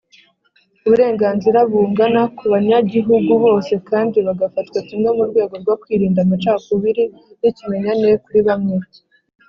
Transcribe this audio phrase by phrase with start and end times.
[0.85, 7.03] Uburenganzira bungana ku banyagihugu bose kandi bagafatwa kimwe murwego rwo kwirinda amacakubiri
[7.39, 8.77] n’ikimenyane kuri bamwe.